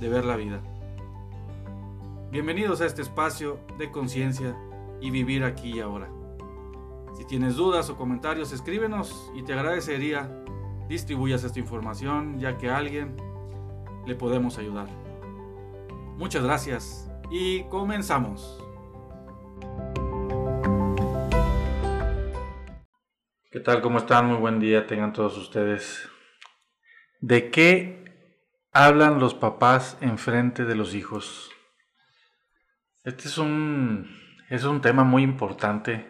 [0.00, 0.62] de ver la vida.
[2.30, 4.56] Bienvenidos a este espacio de conciencia
[5.00, 6.08] y vivir aquí y ahora.
[7.18, 10.30] Si tienes dudas o comentarios, escríbenos y te agradecería
[10.88, 13.14] distribuyas esta información ya que a alguien
[14.06, 14.88] le podemos ayudar.
[16.16, 18.58] Muchas gracias y comenzamos.
[23.50, 23.82] ¿Qué tal?
[23.82, 24.28] ¿Cómo están?
[24.28, 26.08] Muy buen día tengan todos ustedes.
[27.20, 27.99] ¿De qué
[28.72, 31.50] hablan los papás en frente de los hijos.
[33.04, 34.10] Este es un,
[34.48, 36.06] es un tema muy importante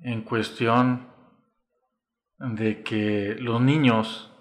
[0.00, 1.08] en cuestión
[2.38, 4.32] de que los niños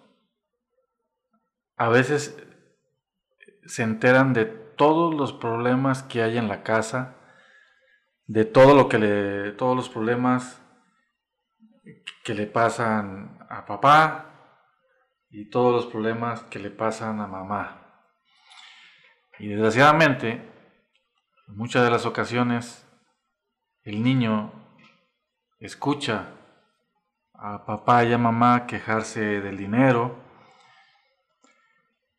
[1.78, 2.36] a veces
[3.66, 7.16] se enteran de todos los problemas que hay en la casa,
[8.26, 10.62] de todo lo que le, todos los problemas
[12.24, 14.31] que le pasan a papá,
[15.32, 17.82] y todos los problemas que le pasan a mamá.
[19.40, 20.34] Y desgraciadamente,
[21.48, 22.86] en muchas de las ocasiones,
[23.84, 24.52] el niño
[25.60, 26.34] escucha
[27.34, 30.16] a papá y a mamá quejarse del dinero,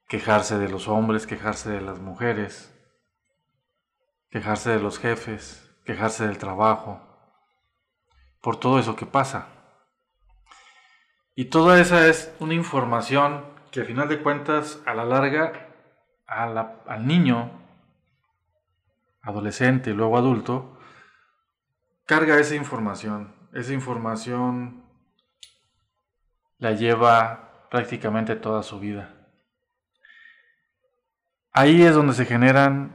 [0.08, 2.74] quejarse de los hombres, quejarse de las mujeres,
[4.30, 7.00] quejarse de los jefes, quejarse del trabajo,
[8.40, 9.61] por todo eso que pasa.
[11.34, 15.68] Y toda esa es una información que al final de cuentas, a la larga,
[16.26, 17.50] al niño,
[19.22, 20.78] adolescente y luego adulto,
[22.04, 23.34] carga esa información.
[23.54, 24.84] Esa información
[26.58, 29.14] la lleva prácticamente toda su vida.
[31.52, 32.94] Ahí es donde se generan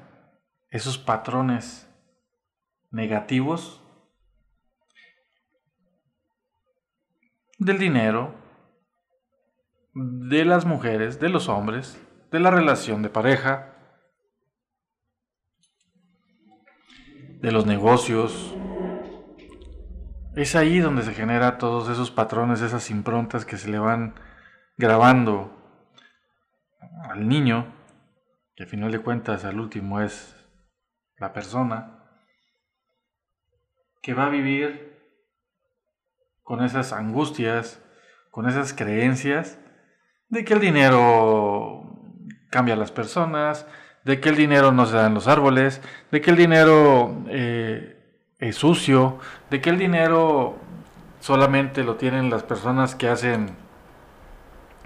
[0.69, 1.89] esos patrones
[2.91, 3.83] negativos
[7.57, 8.35] del dinero,
[9.93, 11.99] de las mujeres, de los hombres,
[12.31, 13.73] de la relación de pareja,
[17.41, 18.55] de los negocios.
[20.35, 24.13] Es ahí donde se genera todos esos patrones, esas improntas que se le van
[24.77, 25.51] grabando
[27.09, 27.73] al niño,
[28.55, 30.35] que a final de cuentas al último es
[31.17, 32.03] la persona,
[34.01, 34.96] que va a vivir
[36.47, 37.81] con esas angustias,
[38.31, 39.59] con esas creencias
[40.29, 41.83] de que el dinero
[42.49, 43.67] cambia a las personas,
[44.05, 47.99] de que el dinero no se da en los árboles, de que el dinero eh,
[48.39, 49.19] es sucio,
[49.49, 50.55] de que el dinero
[51.19, 53.49] solamente lo tienen las personas que hacen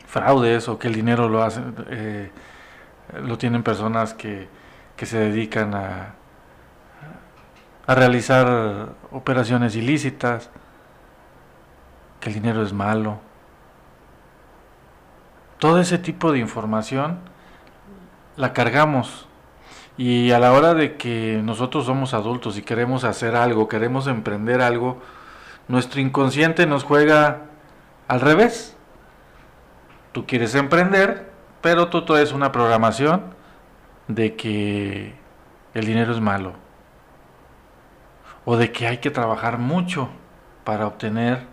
[0.07, 2.31] fraudes o que el dinero lo hacen, eh,
[3.21, 4.49] lo tienen personas que,
[4.95, 6.15] que se dedican a,
[7.85, 10.49] a realizar operaciones ilícitas
[12.21, 13.19] que el dinero es malo.
[15.59, 17.19] Todo ese tipo de información
[18.37, 19.27] la cargamos
[19.97, 24.61] y a la hora de que nosotros somos adultos y queremos hacer algo, queremos emprender
[24.61, 25.01] algo,
[25.67, 27.41] nuestro inconsciente nos juega
[28.07, 28.77] al revés.
[30.13, 31.31] Tú quieres emprender,
[31.61, 33.35] pero tú traes una programación
[34.07, 35.13] de que
[35.73, 36.53] el dinero es malo
[38.45, 40.09] o de que hay que trabajar mucho
[40.63, 41.50] para obtener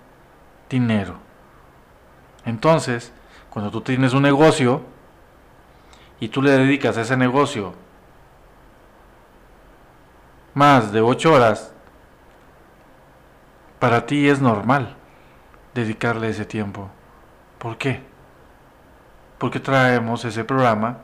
[0.68, 1.16] dinero.
[2.44, 3.12] Entonces,
[3.50, 4.82] cuando tú tienes un negocio
[6.20, 7.74] y tú le dedicas a ese negocio
[10.54, 11.72] más de ocho horas,
[13.78, 14.96] para ti es normal
[15.74, 16.90] dedicarle ese tiempo.
[17.58, 18.02] ¿Por qué?
[19.38, 20.98] Porque traemos ese programa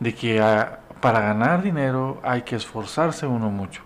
[0.00, 0.40] de que
[1.00, 3.82] para ganar dinero hay que esforzarse uno mucho.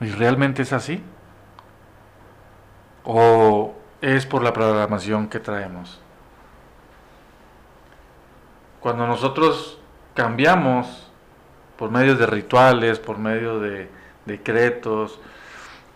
[0.00, 1.02] ¿Y realmente es así?
[3.06, 6.00] O es por la programación que traemos.
[8.86, 9.80] cuando nosotros
[10.14, 11.10] cambiamos
[11.76, 13.90] por medio de rituales, por medio de
[14.26, 15.18] decretos,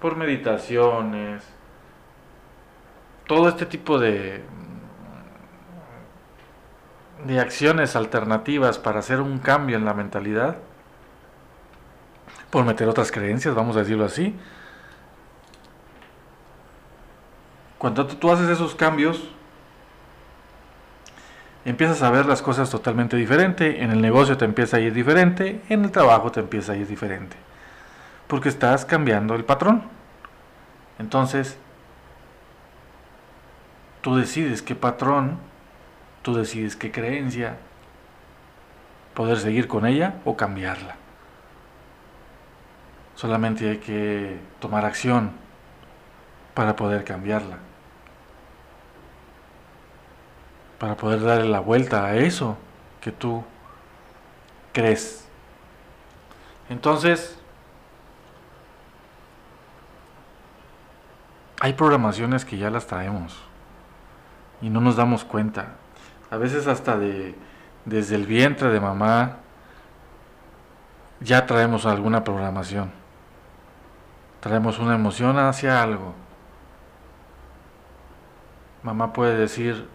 [0.01, 1.45] por meditaciones,
[3.29, 4.43] todo este tipo de,
[7.27, 10.57] de acciones alternativas para hacer un cambio en la mentalidad,
[12.51, 14.35] por meter otras creencias, vamos a decirlo así.
[17.81, 19.27] Cuando tú haces esos cambios,
[21.65, 25.63] empiezas a ver las cosas totalmente diferente, en el negocio te empieza a ir diferente,
[25.71, 27.39] en el trabajo te empieza a ir diferente,
[28.27, 29.85] porque estás cambiando el patrón.
[30.99, 31.57] Entonces,
[34.03, 35.39] tú decides qué patrón,
[36.21, 37.57] tú decides qué creencia,
[39.15, 40.97] poder seguir con ella o cambiarla.
[43.15, 45.31] Solamente hay que tomar acción
[46.53, 47.70] para poder cambiarla.
[50.81, 52.57] Para poder darle la vuelta a eso
[53.01, 53.45] que tú
[54.73, 55.29] crees.
[56.69, 57.39] Entonces,
[61.61, 63.41] hay programaciones que ya las traemos
[64.61, 65.77] y no nos damos cuenta.
[66.33, 67.37] A veces hasta de
[67.85, 69.37] desde el vientre de mamá
[71.21, 72.99] ya traemos alguna programación
[74.41, 76.15] traemos una emoción hacia algo.
[78.83, 79.87] Mamá puede decir,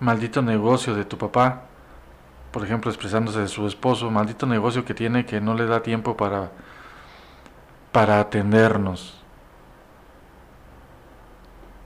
[0.00, 1.62] maldito negocio de tu papá,
[2.50, 6.16] por ejemplo, expresándose de su esposo, maldito negocio que tiene que no le da tiempo
[6.16, 6.50] para,
[7.92, 9.22] para atendernos.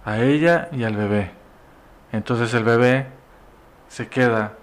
[0.05, 1.33] A ella y al bebé.
[2.13, 3.09] Entonces el bebé
[3.89, 4.55] se queda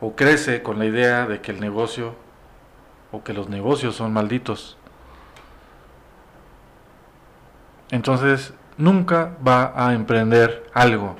[0.00, 2.14] o crece con la idea de que el negocio
[3.12, 4.76] o que los negocios son malditos.
[7.90, 11.16] Entonces nunca va a emprender algo,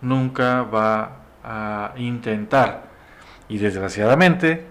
[0.00, 2.88] nunca va a intentar.
[3.48, 4.66] Y desgraciadamente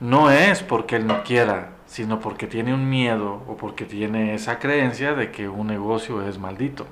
[0.00, 4.58] no es porque él no quiera, sino porque tiene un miedo o porque tiene esa
[4.58, 6.86] creencia de que un negocio es maldito.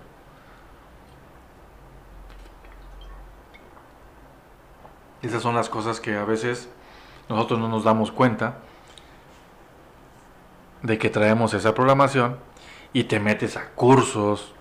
[5.23, 6.69] Esas son las cosas que a veces
[7.29, 8.59] nosotros no nos damos cuenta
[10.83, 12.39] de que traemos esa programación
[12.93, 14.53] y te metes a cursos,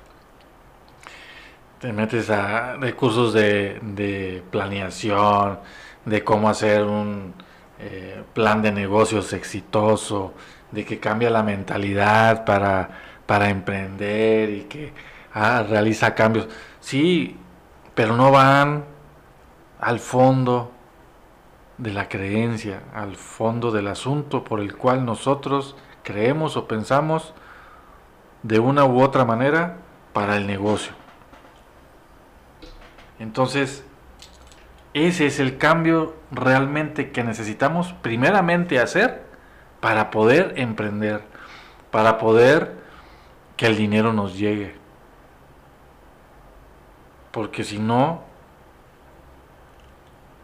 [1.81, 5.59] te metes a cursos de, planeación,
[6.05, 7.33] de cómo hacer un
[7.79, 10.33] eh, plan de negocios exitoso,
[10.71, 12.89] de que cambia la mentalidad para,
[13.25, 14.93] para emprender y que
[15.33, 16.47] ah, realiza cambios.
[16.79, 17.35] Sí,
[17.95, 18.85] pero no van
[19.79, 20.71] al fondo
[21.79, 27.33] de la creencia, al fondo del asunto por el cual nosotros creemos o pensamos
[28.43, 29.77] de una u otra manera
[30.13, 31.00] para el negocio.
[33.21, 33.85] Entonces,
[34.95, 39.21] ese es el cambio realmente que necesitamos primeramente hacer
[39.79, 41.21] para poder emprender,
[41.91, 42.73] para poder
[43.57, 44.73] que el dinero nos llegue.
[47.29, 48.23] Porque si no,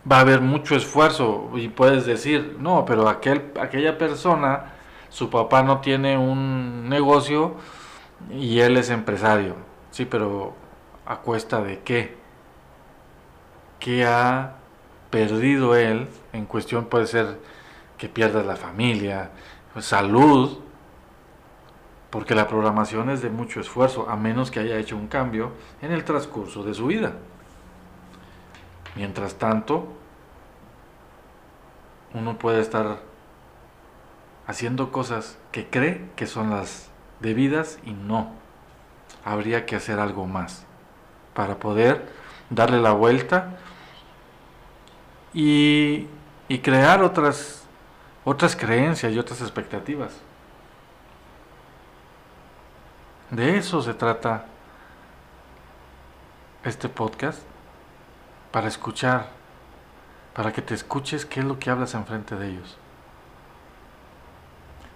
[0.09, 4.73] va a haber mucho esfuerzo y puedes decir, no, pero aquel, aquella persona,
[5.09, 7.55] su papá no tiene un negocio,
[8.29, 9.55] y él es empresario,
[9.89, 10.53] sí, pero
[11.07, 12.26] a cuesta de qué?
[13.79, 14.55] ¿Qué ha
[15.09, 16.07] perdido él?
[16.33, 17.39] En cuestión puede ser
[17.97, 19.31] que pierda la familia,
[19.79, 20.59] salud,
[22.09, 25.91] porque la programación es de mucho esfuerzo, a menos que haya hecho un cambio en
[25.91, 27.13] el transcurso de su vida.
[28.95, 29.87] Mientras tanto,
[32.13, 32.99] uno puede estar
[34.47, 38.31] haciendo cosas que cree que son las debidas y no.
[39.23, 40.65] Habría que hacer algo más
[41.33, 42.07] para poder
[42.49, 43.57] darle la vuelta
[45.33, 46.07] y,
[46.63, 47.63] crear otras,
[48.23, 50.13] otras creencias y otras expectativas.
[53.29, 54.45] De eso se trata
[56.63, 57.41] este podcast,
[58.51, 59.27] para escuchar,
[60.33, 62.77] para que te escuches qué es lo que hablas enfrente de ellos.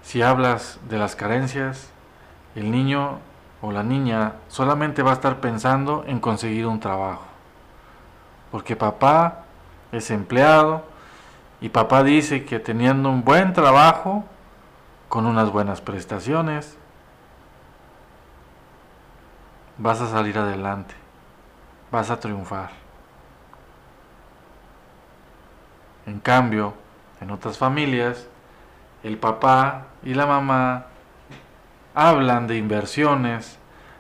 [0.01, 1.89] Si hablas de las carencias,
[2.55, 3.19] el niño
[3.61, 7.30] o la niña solamente va a estar pensando en conseguir un trabajo.
[8.51, 9.45] Porque papá
[9.91, 10.83] es empleado
[11.61, 14.25] y papá dice que teniendo un buen trabajo,
[15.07, 16.77] con unas buenas prestaciones,
[19.77, 20.93] vas a salir adelante,
[21.91, 22.71] vas a triunfar.
[26.05, 26.73] En cambio,
[27.19, 28.27] en otras familias,
[29.03, 30.85] el papá y la mamá
[31.93, 33.59] hablan de inversiones,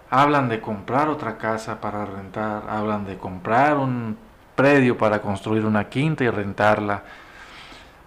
[0.09, 4.17] hablan de comprar otra casa para rentar, hablan de comprar un
[4.61, 7.03] predio para construir una quinta y rentarla.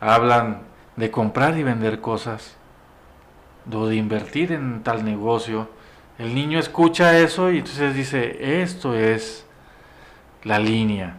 [0.01, 0.61] Hablan
[0.95, 2.57] de comprar y vender cosas,
[3.73, 5.69] o de invertir en tal negocio.
[6.17, 9.45] El niño escucha eso y entonces dice, esto es
[10.45, 11.17] la línea.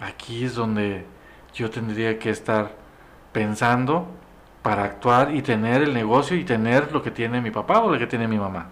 [0.00, 1.04] Aquí es donde
[1.54, 2.72] yo tendría que estar
[3.32, 4.08] pensando
[4.62, 7.98] para actuar y tener el negocio y tener lo que tiene mi papá o lo
[8.00, 8.66] que tiene mi mamá.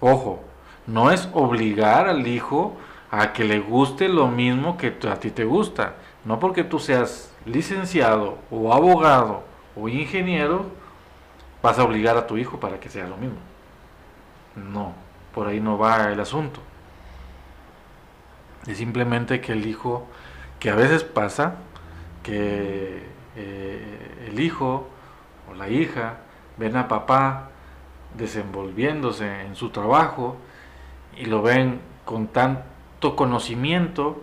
[0.00, 0.42] Ojo,
[0.86, 2.76] no es obligar al hijo
[3.10, 5.94] a que le guste lo mismo que a ti te gusta.
[6.24, 9.42] No porque tú seas licenciado o abogado
[9.76, 10.66] o ingeniero,
[11.62, 13.38] vas a obligar a tu hijo para que sea lo mismo.
[14.56, 14.94] No,
[15.34, 16.60] por ahí no va el asunto.
[18.66, 20.06] Es simplemente que el hijo,
[20.60, 21.56] que a veces pasa,
[22.22, 23.02] que
[23.36, 24.88] eh, el hijo
[25.50, 26.18] o la hija
[26.56, 27.50] ven a papá
[28.14, 30.36] desenvolviéndose en su trabajo
[31.16, 34.22] y lo ven con tanto conocimiento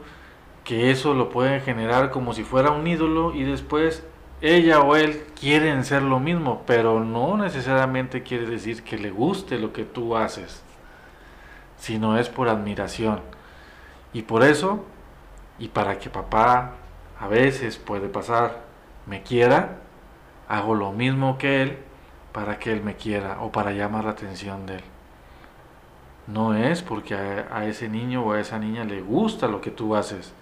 [0.63, 4.05] que eso lo pueden generar como si fuera un ídolo y después
[4.41, 9.60] ella o él quieren ser lo mismo, pero no necesariamente quiere decir que le guste
[9.60, 10.63] lo que tú haces,
[11.77, 13.22] sino es por admiración.
[14.13, 14.86] Y por eso,
[15.58, 16.75] y para que papá
[17.19, 18.62] a veces puede pasar,
[19.05, 19.79] me quiera,
[20.48, 21.77] hago lo mismo que él
[22.31, 24.84] para que él me quiera o para llamar la atención de él.
[26.31, 29.95] No es porque a, ese niño o a esa niña le gusta lo que tú
[29.95, 30.33] haces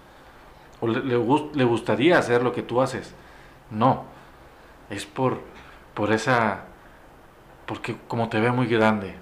[0.80, 3.14] o le, le, gustaría hacer lo que tú haces.
[3.70, 4.04] No,
[4.90, 5.40] es por,
[5.94, 6.64] por esa,
[7.66, 9.14] porque como te ve muy grande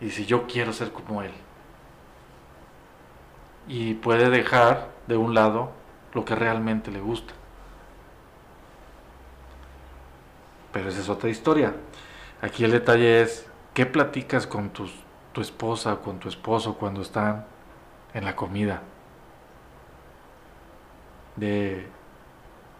[0.00, 1.32] y si yo quiero ser como él
[3.68, 5.72] y puede dejar de un lado
[6.14, 7.34] lo que realmente le gusta.
[10.72, 11.74] Pero esa es otra historia.
[12.42, 14.70] Aquí el detalle es, ¿qué platicas con
[15.36, 17.44] tu esposa con tu esposo cuando están
[18.14, 18.80] en la comida?
[21.36, 21.86] De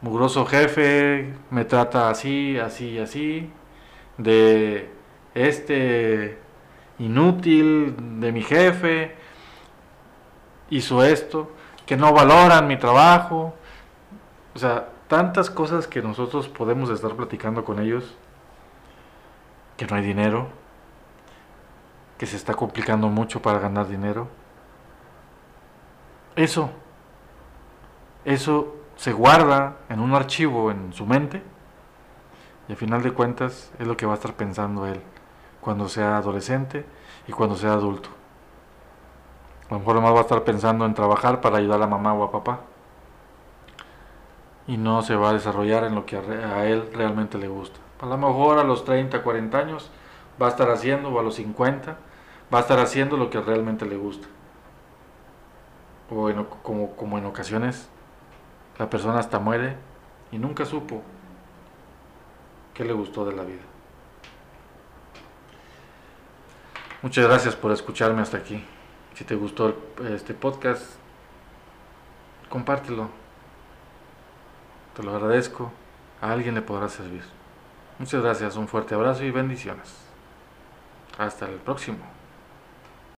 [0.01, 3.51] mugroso jefe, me trata así, así, así.
[4.17, 4.89] De
[5.35, 6.39] este
[6.99, 9.15] inútil de mi jefe,
[10.71, 11.53] hizo esto,
[11.85, 13.55] que no valoran mi trabajo.
[14.55, 18.17] O sea, tantas cosas que nosotros podemos estar platicando con ellos,
[19.77, 20.49] que no hay dinero,
[22.19, 24.29] que se está complicando mucho para ganar dinero.
[26.35, 26.71] Eso,
[28.25, 31.43] eso se guarda en un archivo en su mente
[32.69, 35.01] y al final de cuentas es lo que va a estar pensando él
[35.61, 36.85] cuando sea adolescente
[37.27, 38.09] y cuando sea adulto.
[39.69, 42.23] A lo mejor más va a estar pensando en trabajar para ayudar a mamá o
[42.23, 42.61] a papá.
[44.69, 47.79] Y no se va a desarrollar en lo que a él realmente le gusta.
[48.01, 49.91] A lo mejor a los 30, 40 años
[50.41, 51.97] va a estar haciendo, o a los 50,
[52.53, 54.29] va a estar haciendo lo que realmente le gusta.
[56.11, 56.31] O
[56.63, 57.89] como, como en ocasiones
[58.79, 59.77] la persona hasta muere
[60.31, 61.03] y nunca supo
[62.75, 63.63] qué le gustó de la vida.
[67.03, 68.63] Muchas gracias por escucharme hasta aquí.
[69.15, 69.77] Si te gustó
[70.11, 70.83] este podcast,
[72.49, 73.09] compártelo.
[74.95, 75.73] Te lo agradezco.
[76.21, 77.23] A alguien le podrá servir.
[77.99, 79.95] Muchas gracias, un fuerte abrazo y bendiciones.
[81.19, 82.16] Hasta el próximo.